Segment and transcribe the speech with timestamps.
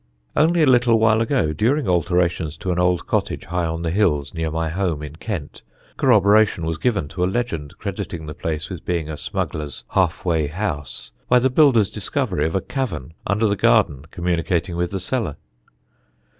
[0.35, 4.33] Only a little while ago, during alterations to an old cottage high on the hills
[4.33, 5.61] near my home in Kent,
[5.95, 10.47] corroboration was given to a legend crediting the place with being a smuggler's "half way
[10.47, 15.35] house," by the builders' discovery of a cavern under the garden communicating with the cellar.